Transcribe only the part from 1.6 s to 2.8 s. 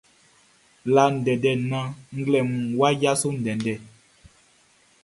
naan nglɛmunʼn